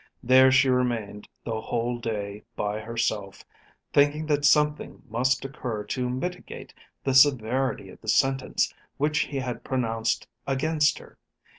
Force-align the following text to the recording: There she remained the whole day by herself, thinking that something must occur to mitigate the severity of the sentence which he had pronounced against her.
There 0.23 0.51
she 0.51 0.67
remained 0.67 1.29
the 1.43 1.61
whole 1.61 1.99
day 1.99 2.43
by 2.55 2.79
herself, 2.79 3.43
thinking 3.93 4.25
that 4.25 4.45
something 4.45 5.03
must 5.07 5.45
occur 5.45 5.83
to 5.83 6.09
mitigate 6.09 6.73
the 7.03 7.13
severity 7.13 7.89
of 7.89 8.01
the 8.01 8.07
sentence 8.07 8.73
which 8.97 9.19
he 9.19 9.37
had 9.37 9.63
pronounced 9.63 10.27
against 10.47 10.97
her. 10.97 11.19